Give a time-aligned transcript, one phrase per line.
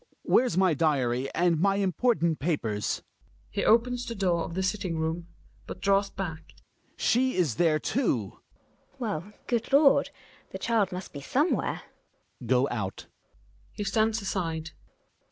[0.23, 3.03] Where's my diary and my important papers?
[3.51, 5.27] {He opens the door of the sitting room,
[5.67, 6.55] but draws back.)
[6.97, 8.39] She is there too!
[8.97, 9.21] ^ 128 THE WILD DUCK.
[9.21, 9.29] GiNA.
[9.29, 10.09] Well, good Lord,
[10.53, 11.83] the child must b« somewhere.
[12.41, 12.47] Hjalmar.
[12.47, 13.05] Go out.
[13.73, 14.71] He stands aside.